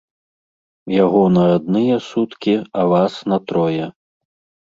[0.93, 3.85] Яго на адныя суткі, а вас на трое.